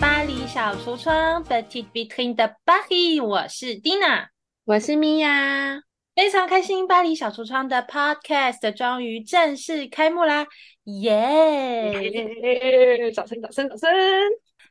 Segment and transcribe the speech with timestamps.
[0.00, 4.28] 巴黎小橱窗，Petite Vitrine de Paris，我是 Dina，
[4.64, 5.80] 我是米娅，
[6.14, 10.46] 非常开心，巴黎小橱窗的 Podcast 终于正式开幕啦，
[10.84, 13.12] 耶、yeah!！
[13.12, 13.90] 掌声，掌声，掌声！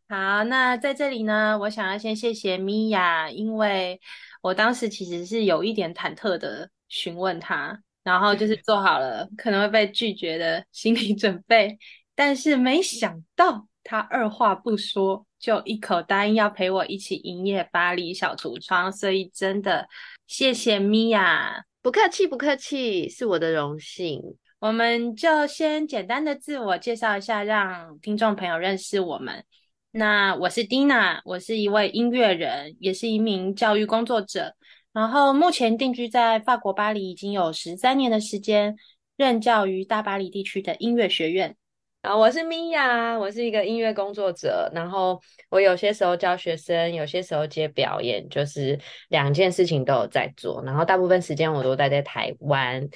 [0.08, 4.00] 好，那在这里呢，我想要先谢谢米娅，因为
[4.42, 11.78] 我当时其实是有一点忐忑的询问她，然后就是 做好了可能会被拒绝的心理准备。
[12.14, 19.88] 但是没想到他二话不说就一口答应要陪我一起营业巴黎小橱窗，所以真的
[20.28, 24.22] 谢谢米娅，不客气不客气，是我的荣幸。
[24.60, 29.44] 我们就先简单的自我介绍一下，让听众朋友认识我们。
[29.90, 34.54] 那我是 Dina，我是一位音乐人，也是一名教育工作者，
[34.94, 38.76] 然后目前定居在法国巴黎已经有十三年的时间，
[39.18, 41.58] 任教于大巴黎地区的音乐学院。
[42.02, 50.64] 啊，我是米娅，我是一个音乐工作者，然后我有些时候教学生，有些时候接表演，就是两件事情都有在做。
[50.66, 52.90] 然后大部分时间我都待在台湾，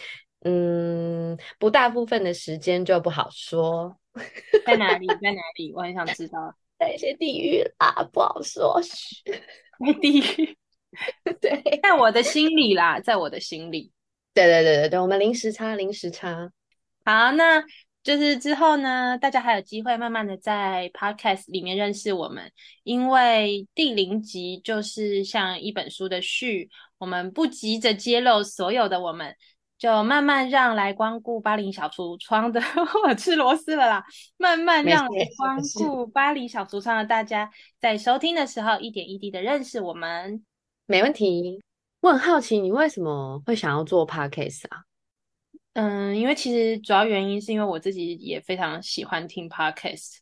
[0.44, 3.96] 嗯，不大部分的时间就不好说。
[4.66, 5.06] 在哪里？
[5.22, 5.72] 在哪里？
[5.76, 6.56] 我很想知道。
[6.80, 8.82] 在一些地域啦，不好说。
[9.86, 10.58] 在地域，
[11.40, 13.92] 对，在我的心里啦，在我的心里。
[14.34, 16.50] 对对对对对，我们零时差，零时差。
[17.04, 17.64] 好，那。
[18.06, 22.52] 就是之后呢，大家还有机会慢慢的在 podcast 里面认识我们，
[22.84, 29.36] 因为第零集就是像一本书的序，我们不急着揭露所有的我们，
[29.80, 32.62] 就慢慢让来光顾巴黎小橱窗的，
[33.08, 34.06] 我吃螺丝了啦，
[34.38, 40.46] 慢慢让来光顾巴黎小橱窗的大家在收听的时候一点一滴的认识我们。
[40.86, 41.60] 没问题，
[42.02, 44.84] 我很好奇你为什么会想要做 podcast 啊？
[45.76, 50.20] 嗯，因为其实主要原因是因为我自己也非常喜欢听 podcast，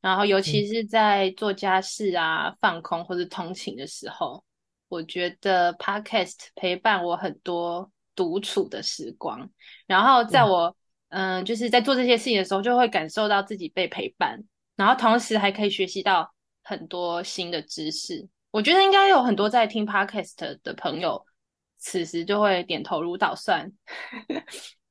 [0.00, 4.42] 然后尤其是在做家事啊、嗯、放空或者通勤的时候，
[4.88, 9.50] 我觉得 podcast 陪伴我很多独处的时光。
[9.86, 10.74] 然后在我
[11.08, 14.42] 嗯，嗯，就是在做这些事情的时候，就会感受到自己被陪伴，
[14.74, 18.26] 然后同时还可以学习到很多新的知识。
[18.50, 21.26] 我觉得应该有很多在听 podcast 的朋友，
[21.76, 23.70] 此时就会点头如捣蒜。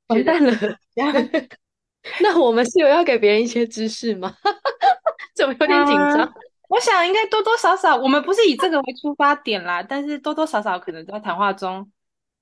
[0.07, 0.51] 完蛋了！
[2.21, 4.35] 那我们是有要给别人一些知识吗？
[5.35, 6.33] 怎么有点紧张？
[6.67, 11.89] 我想应该多多少少，我们不是以这个为出发点啦，但是多多少少可能在谈话中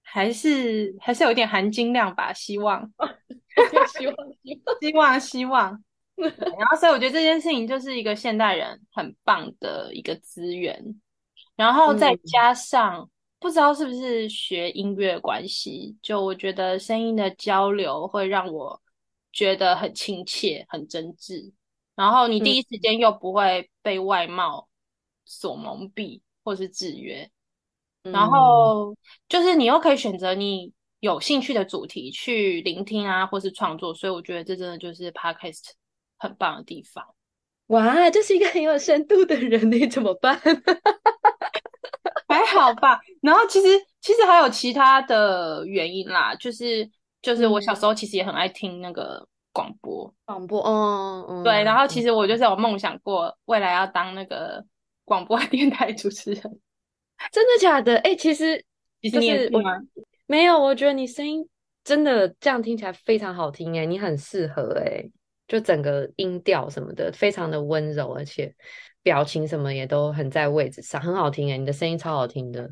[0.02, 2.34] 还是还是有一点含金量吧。
[2.34, 2.92] 希望，
[3.94, 4.16] 希望，
[4.80, 5.84] 希望， 希望。
[6.16, 10.84] 然后，所以我觉得这件事情就是一个现代人很棒的一个资源，
[11.56, 13.08] 然后再加上。
[13.42, 18.80] 不知道是不是学音乐关系，就我觉得声音的交流会让我
[19.34, 21.52] 觉得很亲切、很真挚。
[21.96, 24.70] 然后你第一时间又不会被外貌
[25.26, 27.28] 所蒙蔽或是制约，
[28.04, 28.96] 嗯、然后
[29.28, 33.92] 就是你又可以选择你有兴趣的主题去聆听啊，或是创作。
[33.92, 35.72] 所以我觉得这真的就是 Podcast
[36.20, 37.04] 很棒的地方。
[37.68, 40.40] 哇，这是一个很有深度的人，你怎么办？
[42.52, 43.68] 还 好吧，然后其实
[44.02, 46.90] 其实还有其他的原因啦，就是
[47.22, 54.64] 就是我小时候其实也很爱听那个广播广播，嗯嗯，对，然后其实我就是有梦想过未来要当那个
[55.06, 56.42] 广播 电台主持人，
[57.32, 57.96] 真的假的？
[57.98, 58.64] 哎、欸，其实
[59.02, 59.58] 其实你？
[60.28, 61.48] 没有，我觉得你声音
[61.84, 65.04] 真的这样听起来非常好听哎，你很适合哎，
[65.48, 68.56] 就整个音调什么的非常的温柔，而且。
[69.04, 72.70] 表情什么也都很在位置上，很好听诶，你的声音超好听的，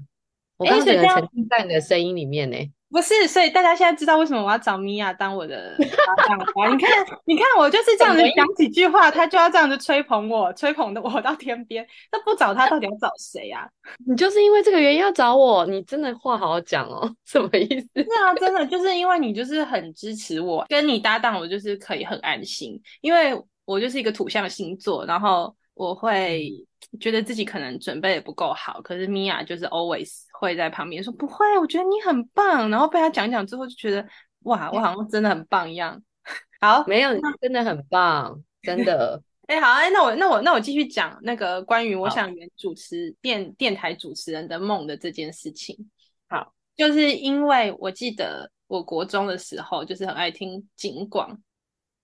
[0.58, 2.58] 我刚刚觉得沉浸在你的声音里面呢。
[2.92, 6.46] 不是，所以大家现在知道为什么我要找米娅当我的搭档了。
[6.74, 11.86] 你看，你看，我就是这样子讲几句话，他就要这样子吹捧我，吹捧的我到天边。
[12.12, 13.70] 那不找他，到底要找谁呀、啊？
[14.08, 15.68] 你就是因为这个原因要找我？
[15.68, 17.88] 你真的话好好讲哦， 什么意思？
[17.94, 25.56] 是啊，真的就是因为你就是很支持我，跟你搭档，我就是可以很安心，因为我就是一个土象星座，然后。
[25.80, 26.52] 我会
[27.00, 32.70] 觉得自己可能准备的不够好，可是米娅就是 always 会在旁边说不会，我觉得你很棒。
[32.70, 34.06] 然后被他讲讲之后，就觉得
[34.42, 36.04] 哇，我好像真的很棒一样。
[36.60, 39.24] 好，没有，你真的很棒，真的。
[39.48, 45.90] 哎、欸，好，哎，那我那我那我继续讲那个关于我想演主持电电台主持人的梦的这件事情。
[46.28, 51.40] 好，就是因为我记得我国中的时候，就是很爱听警广。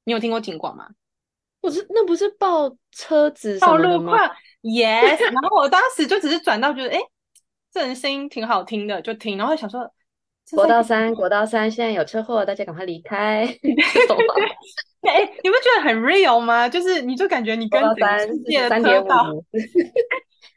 [0.05, 0.87] 你有听过警广吗？
[1.65, 4.17] 不是，那不是报车子报路况？
[4.61, 5.19] Yes。
[5.19, 7.03] 然后我当时就只是转到觉得，哎、欸，
[7.71, 9.37] 这人声音挺好听的，就听。
[9.37, 9.91] 然后想说，
[10.51, 13.43] 国道三，国道三现在有车祸，大家赶快离开。
[15.01, 16.67] 哎、 欸，你不觉得很 real 吗？
[16.67, 19.31] 就是你就感觉你跟整个世界的车道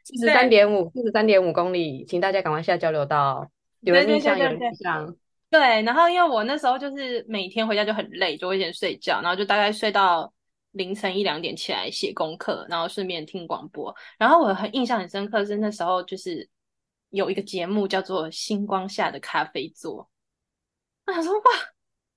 [0.05, 3.47] 四十三点五，四十三点五公里，请大家赶快下交流道。
[3.81, 5.15] 有人印象，有人印象。
[5.51, 10.31] 对，然后因为我那时候就是每天回家就很累，就会先睡觉，然后就大概睡到
[10.71, 13.95] 凌晨一两点起来写功课，然后顺便听广播。
[14.17, 16.47] 然后我很印象很深刻是那时候就是
[17.09, 20.03] 有一个节目叫做《星光下的咖啡座》，
[21.07, 21.33] 我想说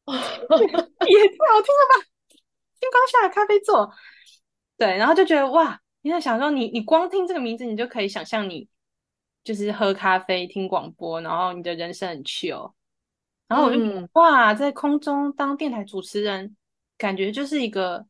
[0.04, 2.06] 哇， 也太好听了吧！
[2.78, 3.90] 星光下的咖啡座，
[4.76, 8.68] 对，然后就觉得哇，你在想说你你光听这个名字，你就可以想象你
[9.44, 12.72] 就是喝咖啡听广播，然后你的人生很 chill。
[13.48, 16.56] 然后我就、嗯、哇，在空中当电台主持人，
[16.98, 18.06] 感觉就是一个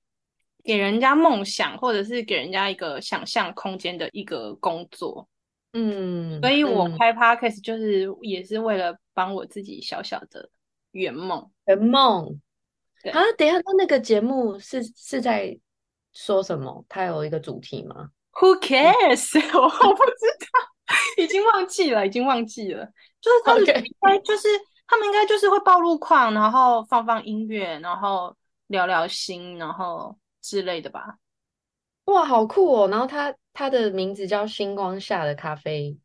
[0.63, 5.29] 给人家梦想，或者是给人家一个想象空间的一个工作。
[5.73, 10.49] 嗯，所以我开 Podcast 就是也是为了帮我自己小小的
[10.93, 11.51] 圆梦。
[11.67, 12.41] 圆梦。
[13.03, 15.59] 对啊，等一下，那那个节目是是在
[16.13, 16.85] 说什么？
[16.89, 22.85] 它有一个主题吗？Who cares？、嗯、我我不知道，已经忘记了，已经忘记了。
[23.21, 24.49] 就是他们应该就是。
[24.49, 24.61] Okay.
[24.85, 28.37] 他们应该就是会报路况，然后放放音乐，然后
[28.67, 31.17] 聊聊心，然后之类的吧。
[32.07, 32.89] 哇，好酷哦！
[32.89, 35.97] 然后他他的名字叫星光下的咖啡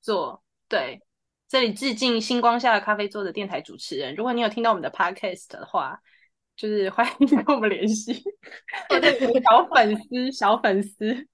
[0.00, 1.00] 座，对，
[1.48, 4.14] 这里致敬星光下的咖啡座的电台主持人。
[4.14, 5.98] 如果你有听到我们的 podcast 的话，
[6.54, 8.12] 就是 欢迎跟我们联系。
[9.42, 11.26] 小粉丝，小粉丝。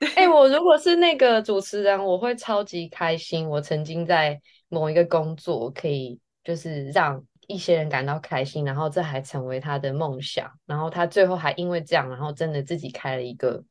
[0.00, 3.48] 哎、欸，我如果是那个主持人，我会超级开心。
[3.48, 6.20] 我曾经在某一个工作可以。
[6.44, 13.64] 就是让一些人感到开心，然后这还成为他的梦想，然后他最后还因为这样，然后真的自己开了一个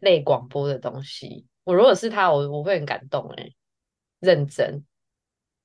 [0.00, 1.46] 类广播的东西。
[1.64, 3.50] 我如果是他，我我会很感动哎，
[4.20, 4.82] 认真。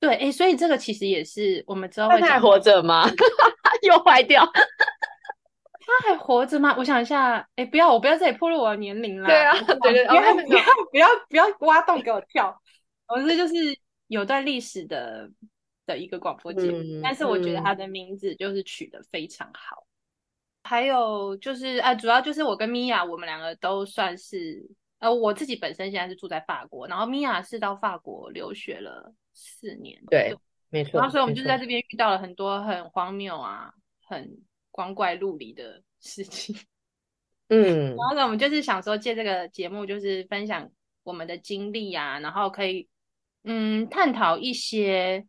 [0.02, 2.10] 对，哎、欸，所以这个其实也是我们知道。
[2.10, 3.10] 他还活着吗？
[3.84, 4.46] 又坏掉？
[4.46, 6.76] 他还活着吗？
[6.78, 9.30] 我想一下，哎、欸，不要，我不要这里暴露我的年龄了。
[9.30, 12.62] 对啊，对对，不要不要不要不要挖洞给我跳。
[13.08, 13.56] 我这就是
[14.08, 15.30] 有段历史的。
[15.86, 19.86] 的一个广播节目，嗯、但是我觉得他的名字就是取得非常好。
[19.86, 19.90] 嗯、
[20.64, 24.68] 还有就是啊，主要就是我跟米娅，我们两个都算是
[24.98, 30.38] 呃，我自己本身现在是住在法国，然后米娅是到法国留学了四年，对，对
[30.70, 31.00] 没错。
[31.00, 33.72] 然后所以我们就是在这边遇到了很多很荒谬啊、
[34.04, 34.40] 很
[34.72, 36.56] 光怪陆离的事情。
[37.50, 40.72] 嗯，然后呢，我们就是想说借这个节目，就是分享
[41.04, 42.90] 我们的经历啊，然后可以
[43.44, 45.28] 嗯探讨一些。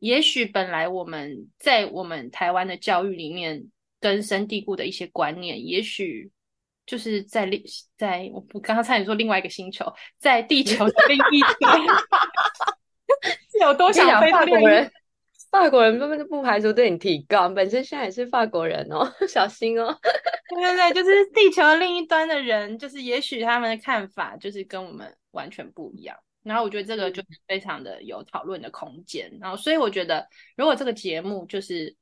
[0.00, 3.70] 也许本来我们在我们台湾的教育里面
[4.00, 6.30] 根深蒂固的一些观念，也许
[6.84, 7.62] 就是在另
[7.96, 9.86] 在我刚刚差点说另外一个星球，
[10.18, 11.80] 在地球的另一端，
[13.52, 14.90] 是 有多想飞法国人？
[15.50, 19.98] 法国人根本就不排除对你提高，本身现在也是法国人哦， 小心哦。
[20.48, 26.16] 对对对，就是地球的另一端的人，就是也许他们的看法就是跟我们完全不一样。
[26.42, 30.26] 然后我觉得这个就是非常的有讨论的空间，然后所以我觉得
[30.56, 31.94] 如果这个节目就是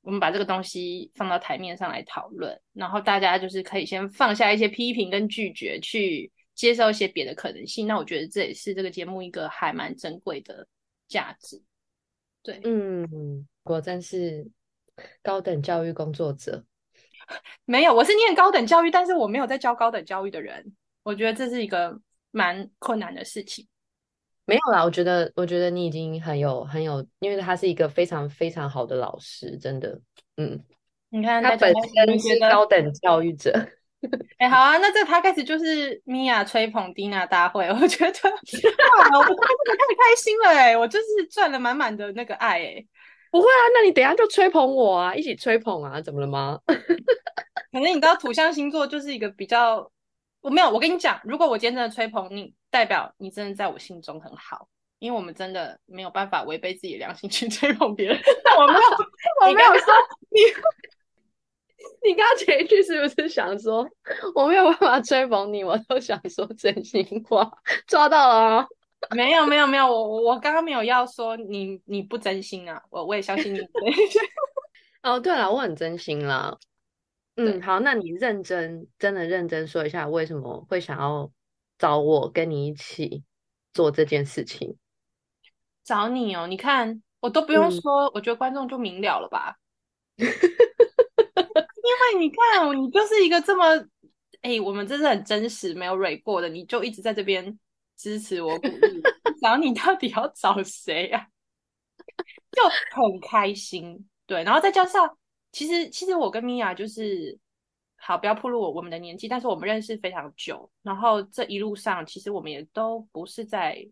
[0.00, 10.66] 我们把这个东西放到台面上来讨论，然后大家就是可以先放下一些批评跟拒绝，去接受一些别的可能性，那我觉得这也是这个节目一个还蛮珍贵的
[11.06, 11.62] 价值。
[12.42, 14.50] 对，嗯，果真是
[15.22, 16.64] 高等教育工作者。
[17.64, 22.00] 没有，我是念高等教育，但是我没有在教高等教育的人，我觉得这是一个
[22.32, 23.66] 蛮困难的事情。
[24.44, 30.00] 没有啦，我觉得，我觉得你已经很有很有，因为他是一个非常非常好的老师，真的，
[30.36, 30.60] 嗯，
[31.10, 33.52] 你看他本身是高等教育者。
[34.38, 42.84] 哎、欸，好啊，那这个 podcast 就是米娅吹捧蒂娜大会， 我觉得哇，我真的太开心了哎，我就是赚了满满的那个爱哎，
[43.30, 46.58] 不会啊，那你等一下就吹捧我啊，一起吹捧啊，怎么了吗？
[46.66, 49.88] 可能你知道土象星座就是一个比较，
[50.42, 52.54] 我没有，我跟你讲，如果我今天真的吹捧你。
[52.72, 54.66] 代表你真的在我心中很好，
[54.98, 58.16] 因为我们真的没有办法违背自己的良心去吹捧别人。
[58.58, 58.80] 我没有，
[59.46, 59.92] 我没有说
[60.30, 60.40] 你。
[62.02, 63.86] 你刚刚前一句是不是想说
[64.34, 65.62] 我没有办法吹捧你？
[65.62, 67.46] 我都想说真心话，
[67.86, 68.66] 抓到了啊！
[69.14, 73.60] 没有，没有，没有，我我刚刚没有要说你你不真心啊，我我也相信你。
[75.02, 76.56] 哦，对了，我很真心啦。
[77.36, 81.30] 嗯，好，那你认真，真的认真说一下，为什么会想要？
[81.78, 83.24] 找我跟你一起
[83.72, 84.76] 做这件事情，
[85.82, 86.46] 找你哦！
[86.46, 89.56] 你看我都不用说，嗯、我觉得观众就明了了吧？
[90.16, 93.64] 因为你看，你就是一个这么
[94.42, 97.58] 哎、欸，我们真是很真实，没有蕊过的，你就一直在这边
[97.96, 99.02] 支持我鼓励。
[99.40, 101.26] 找你到底要找谁呀、啊？
[102.52, 102.62] 就
[102.92, 105.18] 很开心，对，然后再加上
[105.52, 107.38] 其实其实我跟米娅就是
[107.96, 113.88] 好，不要暴露我我们的年纪，但是我们认识非常久，然后这一路上其实我们也都不是在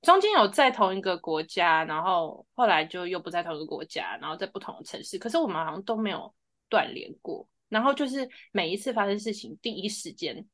[0.00, 6.34] 中间有在同一个国家，然后后来就又不在同一个国家，然后在不同的城市，可是我们好像都没有
[6.70, 7.46] 断联过。
[7.68, 10.44] 然后就是每一次发生事情，第一时间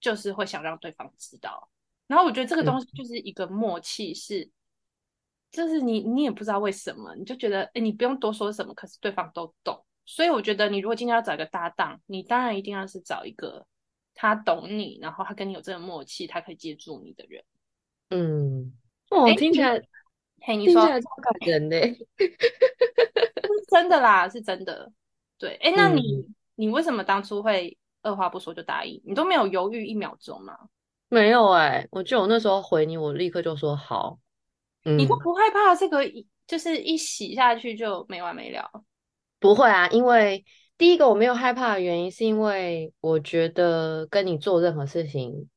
[0.00, 1.70] 就是会想让对方知道。
[2.08, 4.50] 然后我觉得这个东西就是一个默契是，是、嗯、
[5.52, 9.85] 就是你你也不知道为什么，你就觉得哎，你不用多说什么，可是对方都懂。
[10.06, 13.66] 所以我觉得，你如果今天要找一个搭档，你当然一定要是找一个
[14.14, 17.44] 他懂你，然后他跟你有这个默契，他可以接住你的人。
[18.10, 18.72] 嗯，
[19.10, 19.82] 哦，听起来，
[20.40, 21.96] 嘿，你起来超感人的，是
[23.68, 24.90] 真的啦，是真的。
[25.36, 29.02] 对，哎，那你、嗯、你为什么当初会二话不说就答应？
[29.04, 30.56] 你都没有犹豫一秒钟吗？
[31.08, 34.18] 没有哎、欸，我记得我那时候回你，我立刻就说好。
[34.84, 36.00] 嗯、你都不害怕这个
[36.46, 38.70] 就是一洗下去就没完没了？
[39.38, 40.44] 不会啊，因为
[40.78, 45.48] 第一个我没有害怕的原因，是因为我觉得跟你做任何事情，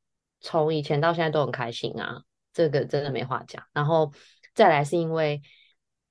[0.41, 2.21] 从以前到现在都很开心啊，
[2.53, 3.63] 这个真的没话讲。
[3.73, 4.11] 然后
[4.53, 5.41] 再来是因为，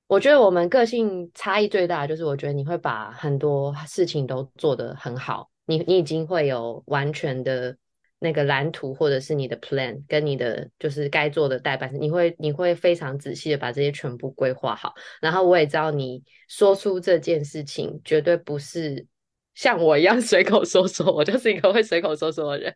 [0.07, 7.77] 我觉得我们个性差异最大就是，我觉得你会把很多事情都做得很好，你你已经会有完全的。
[8.21, 14.93] 那个蓝图或者是你的 plan 跟你的就是该做的代办，你会你会非常仔细的把这些全部规划好。
[15.21, 19.07] 然后我也知道你说出这件事情绝对不是
[19.55, 22.75] 像我一样 随口说说，我就是一个会随口说说的人。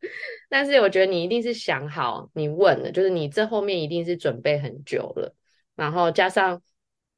[0.48, 5.34] 但是我觉得你一定是想好，你问了，就是你这后面一定是准备很久了。
[5.74, 6.62] 然后加上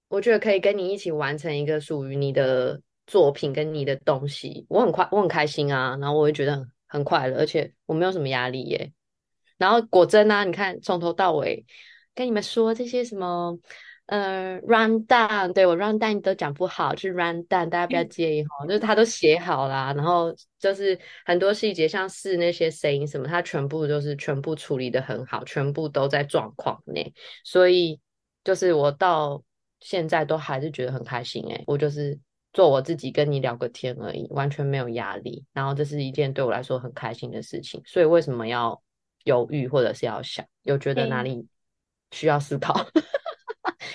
[0.09, 5.97] 我觉得可以跟你一起完成一个属于你的作品跟你的东西，我很快我很开心啊。
[6.01, 6.57] 然后我会觉得。
[6.57, 6.67] 很
[7.03, 8.93] 快乐，而且我没有什么压力耶。
[9.57, 11.65] 然后果真啊，你看从头到尾
[12.15, 13.59] 跟你们说这些什么
[14.07, 18.49] 呃 run down，对我 run down 都讲不好，就是 run down，大家不要介意哈。
[18.65, 27.13] 嗯、就是他都写好啦，然后就是很多细节，像是那些声音什么，他全部就是全部处理得很好，全部都在状况内。
[27.45, 27.99] 所以
[28.45, 29.43] 就是我到
[29.81, 32.19] 现在都还是觉得很开心诶，我就是。
[32.55, 35.45] 做我自己跟你聊个天而已，完全没有压力。
[35.53, 38.81] 然后这是一件对我来说很开心的事情，所以为什么要
[39.25, 41.47] 犹豫或者是要想，有觉得哪里
[42.13, 42.73] 需要思考？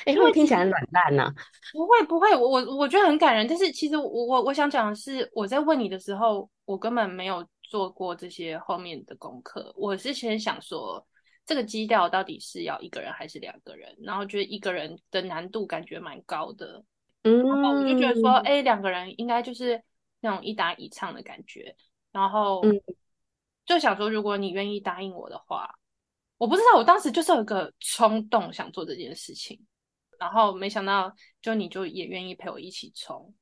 [0.06, 1.34] 哎、欸，会不会听起来很软烂呢？
[1.72, 3.48] 不会不会，我我我觉得很感人。
[3.48, 9.74] 但是其实我我我想讲的是，我在问你的时候，我根本没有做过这些后面的功课。
[9.78, 11.06] 我是先想说，
[11.46, 13.96] 这个基调到底是要一个人还是两个人？
[14.02, 16.84] 然后觉得一个人的难度感觉蛮高的。
[17.24, 19.82] 嗯，然后我就觉得说，哎，两个人应该就是
[20.22, 21.76] 那种一搭一唱的感觉。
[22.12, 22.62] 然后，
[23.66, 25.70] 就想说，如果你愿意答应我的话，
[26.38, 29.60] 我不知道，我当时就是有一个冲动想做这件事情。
[30.18, 33.34] 然后没想到，就你就也愿意陪我一起冲。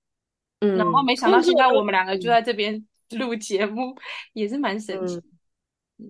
[0.59, 2.85] 嗯，然后没想到现在我们两个就在这边
[3.17, 3.95] 录节目，
[4.33, 5.21] 也是蛮神奇。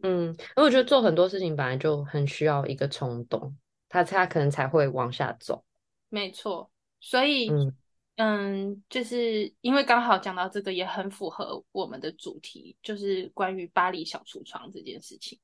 [0.03, 3.55] 嗯，因为我觉得做很多事情本来就很需要一个冲动，
[3.87, 5.63] 他他可能才会往下走。
[6.09, 6.69] 没错。
[6.99, 7.75] 所以，嗯，
[8.15, 15.39] 嗯，就是因为刚好讲到这个，也很符合我们的主题，就是关于巴黎小橱窗这件事情。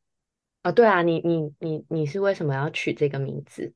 [0.62, 3.74] 啊、哦，对啊，你你你你是为什么要取这个名字？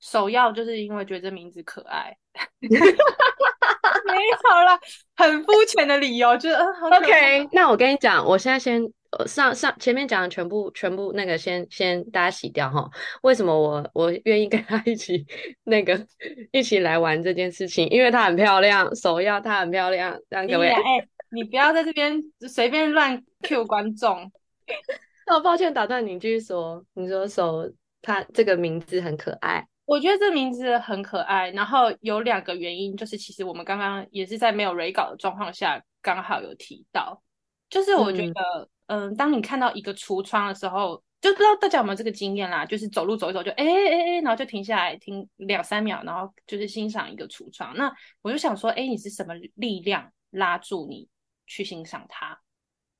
[0.00, 2.16] 首要就是因为觉得这名字可爱。
[2.60, 4.80] 没有啦，
[5.16, 7.48] 很肤浅的理由，就是嗯，OK。
[7.52, 8.92] 那我跟你讲，我现在先。
[9.26, 12.90] 上上前面讲的全部全部那个先先大家洗掉哈，
[13.22, 15.26] 为什么我我愿意跟他 一起
[15.64, 16.06] 那个
[16.50, 17.86] 一起来玩这件事情？
[17.90, 20.68] 因为她很漂亮，首要她很漂亮，这样各位。
[20.70, 24.32] 哎、欸，你不要在这边随便乱 Q 观众。
[25.26, 26.82] 那我抱歉打断你，继续说。
[26.94, 31.50] 你说首他这个名字很可爱，我觉得这名字很可爱。
[31.50, 37.22] 然后有两个原因，就是其实我们刚刚也是在没有 re 稿的状况下刚好有提到，
[37.68, 38.68] 就是我觉得。
[38.92, 47.74] 嗯嗯，当你看到一个橱窗的时候，就不知道大家有没有这个经验啦，就是走路走一走就哎哎哎，然后就停下来停两三秒，然后就是欣赏一个橱窗。
[47.76, 51.08] 那我就想说，哎，你是什么力量拉住你
[51.46, 52.38] 去欣赏它？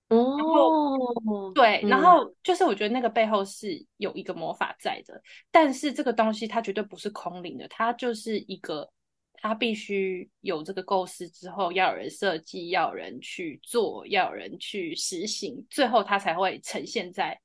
[0.09, 5.21] 哦，对，然后就是我觉得那个背后是有一个魔法在的，
[5.51, 8.89] 但是这个东西它绝对不是空灵的，它就是一个。
[9.43, 17.37] 他必须有这个构思之后，要有人设计，要有人去做，要有人去实行，最后他才会呈现在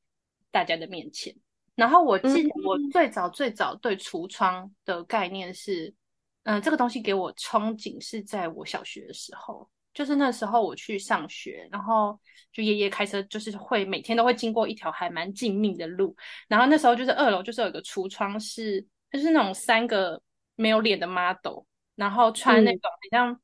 [0.51, 1.35] 大家的面前。
[1.73, 5.87] 然后我记得我最早最早对橱窗的概念是，
[6.43, 12.19] 嗯、呃，这个东西给我憧憬是在我小学的时候，就是那时候我去上学，然后
[12.51, 16.15] 就爷爷开车，就是会每天都会经过一条还蛮静谧的路，
[16.47, 20.21] 然后那时候就是二楼就是有一个橱窗是，是就是那种三个
[20.53, 21.63] 没有脸的 model。
[21.97, 23.41] 然后穿那种很像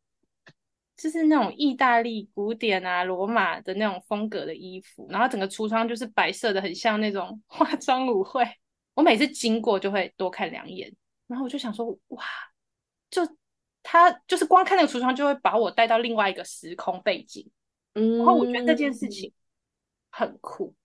[0.95, 8.48] 就是那种意大利古典啊、罗马的那种风格的衣服，然后整个橱窗就是白色的很像那种 化妆舞会。
[8.93, 10.95] 我每次经过就会多看两眼，
[11.27, 12.24] 然后我就想说，哇，
[13.10, 13.27] 就
[13.81, 17.50] 他就是光看那个橱窗就会把我带到另外一个时空背景。
[17.95, 19.33] 嗯，然后我觉得这件事情
[20.12, 20.75] 很酷，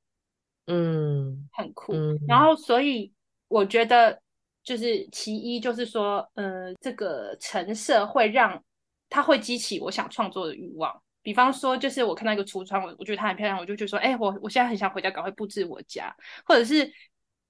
[0.66, 1.92] 嗯，很酷。
[1.92, 3.12] 嗯，然后所以
[3.48, 4.22] 我觉得
[4.68, 8.62] 就是其一就是说，呃，这个陈设会让
[9.08, 11.02] 它会激起我想创作的欲望。
[11.22, 16.92] 比方说，就是我看到一个橱窗，我我觉得它很漂亮，我就觉得说，哎，我我现在很想回家赶快布置我家，或者是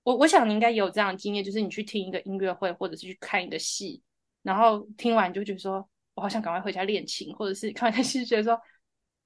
[0.05, 4.01] 我我想你应该也有这样的经验，就是你去听一个音乐会，或者是去看一个戏，
[4.45, 5.85] 然后听完你就觉得说
[6.15, 8.57] 我好想赶快回家练琴，或者是看完戏觉得说。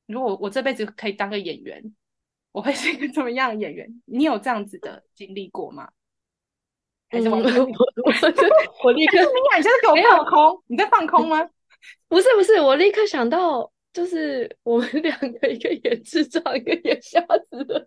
[0.07, 1.95] 如果我这辈子可以当个演员，
[2.51, 4.03] 我会是一个怎么样的演员？
[4.07, 5.91] 你有这样子的经历过吗？
[7.13, 7.43] 还是 我我
[8.85, 10.63] 我立刻，你现在给我放空？
[10.67, 11.47] 你在放空吗？
[12.09, 17.87] 不是不是，我立刻想到，就是我们两个一个演智障，一个演瞎子的。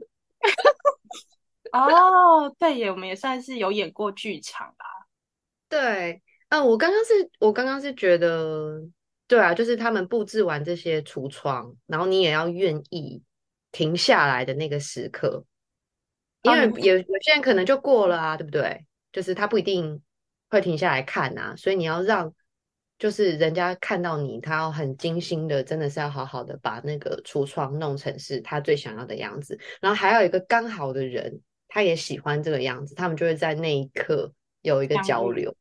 [1.72, 4.86] 哦，对耶，我们也算是有演过剧场吧？
[5.68, 8.82] 对，啊，我刚刚是我刚刚是觉得。
[9.28, 13.24] 对啊，就是他们布置完这些橱窗，然后你也要愿意
[13.72, 15.44] 停下来的那个时刻，
[16.44, 18.86] 因为有有些人可能就过了啊，对不对？
[19.16, 20.02] 就是他不一定
[20.50, 22.34] 会停下来看啊，所以你要让
[23.00, 35.56] 就是人家看到你，他要很精心的，真的是要好好的把那个橱窗弄成是他最想要的样子，然后还有一个刚好的人，他也喜欢这个样子，他们就会在那一刻有一个交流。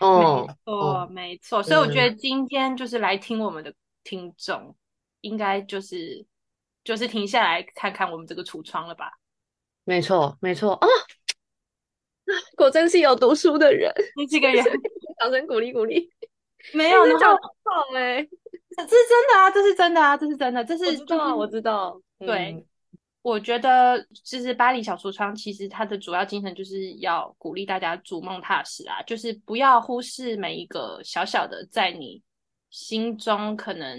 [0.00, 3.74] 哦，没错，没错，所以我觉得今天就是来听我们的
[4.04, 4.74] 听众，嗯、
[5.20, 6.24] 应该就是
[6.82, 9.12] 就是停下来看看我们这个橱窗了吧？
[9.84, 10.88] 没错，没错啊，
[12.56, 14.64] 果真是有读书的人，你几个人，
[15.20, 16.10] 掌声鼓励鼓励，
[16.74, 18.22] 没有，那叫棒哎，
[18.76, 22.52] 这是真的啊，这是真的啊，这是真的，这是我知道，我知道，对。
[22.52, 22.66] 嗯
[23.26, 32.22] 我觉得就是巴黎小橱窗，其实它的主要精神就是要鼓励大家逐梦踏实啊，就是不要忽视每一个小小的在你
[32.70, 33.98] 心中可能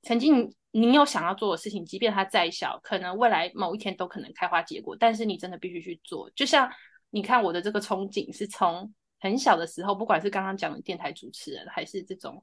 [0.00, 4.96] 曾经你有想要做的事情，即便它再小，可能未来某一天都可能开花结果。
[4.98, 6.30] 但是你真的必须去做。
[6.34, 6.70] 就像
[7.10, 12.42] 你看我的这个憧憬，是从很小的时候，不管是刚刚讲的电台主持人，还是这种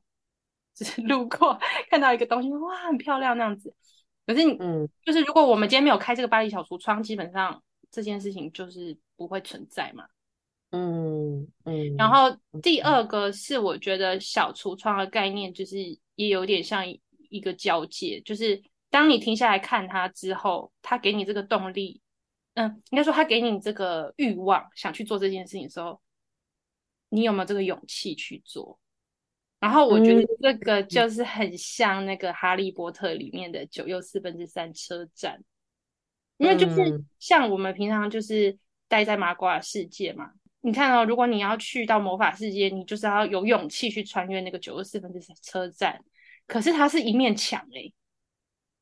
[0.73, 1.57] 就是 路过
[1.89, 3.73] 看到一个东西，哇，很漂亮那样子。
[4.25, 10.05] 可是你，嗯，就是如果我们今天没有开这个巴黎小橱窗，基本上这件事情就是不会存在嘛。
[10.71, 11.95] 嗯嗯。
[11.95, 15.77] 然后第二个是，我觉得小橱窗的概念就是
[16.15, 16.83] 也有点像
[17.29, 22.01] 一个交界，就是当你停下来看它之后，它给你这个动力，
[22.55, 26.01] 嗯，应该说他给你这个欲望，想去做这件事情的时候，
[27.09, 28.79] 你有没有这个勇气去做？
[29.59, 35.43] 然后我觉得这个就是很像那个《哈利波特》里面的九又四分之三车站，
[36.37, 40.31] 因为就是像我们平常就是待在麻瓜的世界嘛。
[40.61, 46.03] 你看哦，如果你要去到魔法世界，你就是要有勇气去穿越那个九又四分之三车站。
[46.47, 47.93] 可是它是一面墙诶，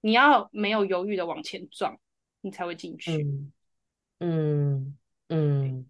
[0.02, 1.98] 你要没有犹豫的往前撞，
[2.42, 3.24] 你才会进去。
[3.24, 3.52] 嗯
[4.24, 4.98] 嗯。
[5.30, 5.86] 嗯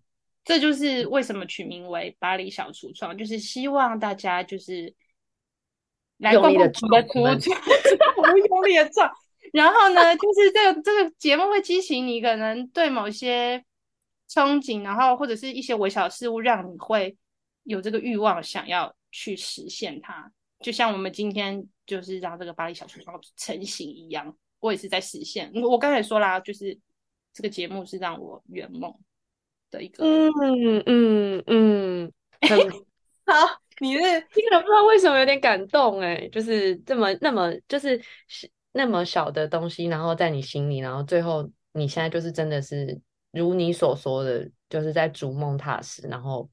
[0.45, 4.93] 这就是为什么取名为巴黎小橱窗，就是希望大家就是
[6.17, 7.61] 来逛逛我的橱窗，
[8.17, 9.09] 我们用力的撞。
[9.53, 13.63] 然后呢，就是这个这个节目会激起你可能对某些
[14.29, 17.15] 憧憬，然后或者是一些微小的事物，让你会
[17.63, 20.31] 有这个欲望想要去实现它。
[20.59, 25.51] 就像我们今天就是让这个巴黎小橱窗成型一样，我也是在实现。
[25.55, 26.77] 我刚才也说啦，就是
[27.33, 28.93] 这个节目是让我圆梦。
[29.71, 32.59] 的一个，嗯嗯嗯，很
[33.25, 37.99] 好，你是听了不知道为什么有点感动哎，就是这么那么就是
[38.71, 46.47] 那么小的东西，然后在你心里，然后最后你现在就是真的是如你所说的，就是在逐梦踏实，然后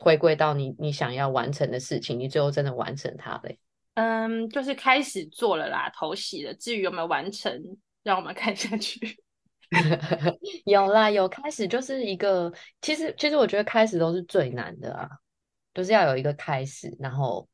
[0.00, 3.58] 回归到你你想要完成的事情，你最后真的完成它嘞。
[3.96, 7.62] 嗯，就是开始做了啦，头洗了，至于有没有完成，
[8.02, 9.22] 让我们看下去。
[10.66, 15.08] 有啦，有开始就是一个，其实其实我觉得开始都是最难的啊，
[15.72, 17.48] 就是要有一个开始，然后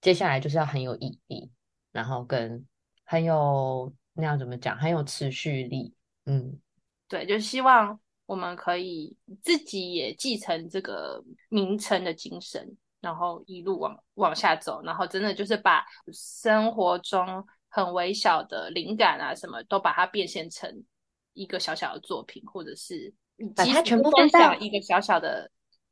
[0.00, 1.50] 接下来就是要很有意义，
[1.92, 2.66] 然后跟
[3.04, 5.94] 很有那样怎么讲，很有持续力。
[6.26, 6.60] 嗯，
[7.08, 20.84] 对，就希望我们可以自己也继承这个名称的精神，然后一路往往下走，然后真的就是把生活中很微小的灵感啊，什么都把它变现成。
[21.34, 23.12] 一个小小的作品，或者是
[23.54, 25.50] 把它全部分享一个小小的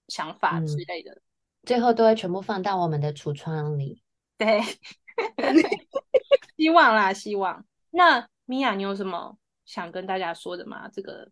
[0.09, 1.21] 想法之类的，
[1.65, 4.03] 最后都会全部放到我们的橱窗里。
[4.37, 4.61] 对，
[6.57, 7.65] 希望啦，希望。
[7.91, 10.89] 那米娅，你有什么想跟大家说的吗？
[10.93, 11.31] 这个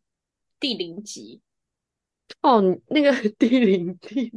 [0.60, 1.40] 第零集
[2.42, 4.30] 哦，那个第零第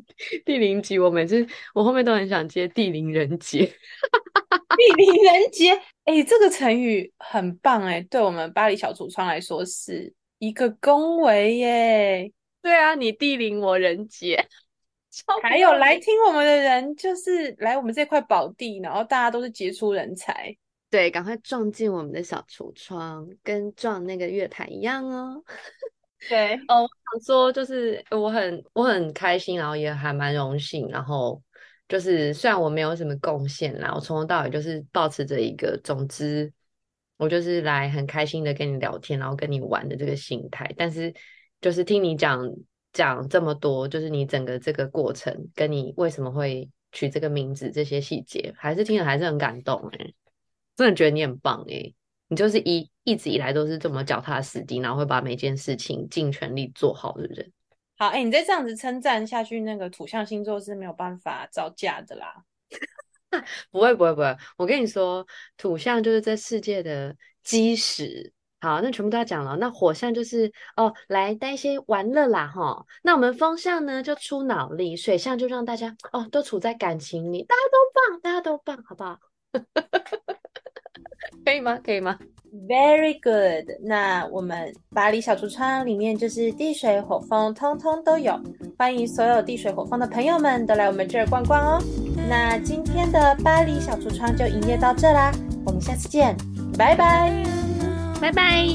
[0.45, 12.31] 第零集，我每次我后面都很想接第零人杰，第零人杰，哎、欸，这个成语很棒哎、欸，对我们巴黎小橱窗来说是一个恭维耶。
[12.61, 14.43] 对啊，你地灵我人杰，
[15.41, 20.55] 还有来听我们的人，就是来我们这块宝地，然后大家都是杰出人才。
[20.89, 25.43] 对，赶快撞进我们的小橱窗，跟撞那个月台一样哦。
[26.29, 31.41] 对哦，我想说，就是我很我很开心，然后也还蛮荣幸，然后
[31.91, 36.49] 就是虽然我没有什么贡献啦，我从头到尾就是保持着一个，总之
[37.17, 40.73] 我就是来很开心的跟你聊天，然后跟你玩的这个心态。
[40.77, 41.13] 但是
[41.59, 42.49] 就是听你讲
[42.93, 50.13] 讲这么多，就是你整个这个过程，跟你为什么会取这个名字，这些细节，还是听了还是很感动哎、
[50.77, 51.93] 真的觉得你很棒诶，
[52.29, 57.51] 你就是一一直以来都是这么脚踏实地，然后会把每件事情尽全力做好的人。
[58.01, 62.33] 好，哎，你再这样子称赞下去，那个土象星座是没有办法招架的啦。
[63.69, 64.35] 不会，不会，不会。
[64.57, 65.23] 我跟你说，
[65.55, 68.33] 土象就是这世界的基石。
[68.59, 69.55] 好，那全部都要讲了。
[69.57, 72.83] 那火象就是哦，来带一些玩乐啦，哈。
[73.03, 79.19] 那我们风象呢，就出脑力；水象就让大家哦，都处在感情里，大家都棒，大家都棒，好不好？
[81.45, 81.79] 可以吗？
[81.83, 82.17] 可以吗
[82.67, 83.69] ？Very good。
[83.81, 88.37] 那我们巴黎小橱窗里面就是地水火风，通通都有。
[88.77, 91.81] 欢迎所有地水火风的朋友们都来我们这儿逛逛哦。
[92.27, 95.31] 那今天的巴黎小橱窗就营业到这啦，
[95.65, 96.35] 我们下次见，
[96.77, 97.43] 拜拜，
[98.19, 98.65] 拜拜。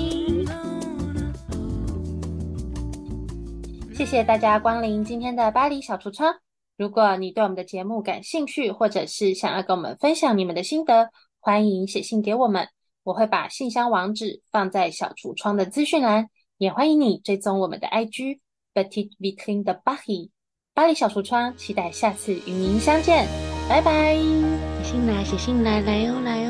[3.94, 6.34] 谢谢大家光临今天的巴黎小橱窗。
[6.76, 11.08] 如果你对我们的节目感兴趣，或者是想要跟我们分享你们的心得，
[11.40, 12.68] 欢迎写信给我们，
[13.06, 18.40] 我会把信箱网址放在小橱窗的资讯栏，也欢迎你追踪我们的 IG
[18.74, 20.30] Petite Vitrine de Paris
[20.74, 23.28] 巴黎小橱窗，期待下次与您相见，
[23.68, 24.16] 拜拜。
[24.82, 26.45] 写信来，写信来，来哦，来。